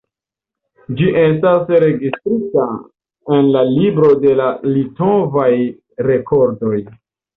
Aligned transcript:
Ĝi 1.01 1.09
estas 1.23 1.67
registrita 1.83 2.65
en 3.37 3.51
la 3.57 3.61
libro 3.75 4.09
de 4.25 4.33
la 4.43 4.49
litovaj 4.79 5.49
rekordoj. 6.09 6.79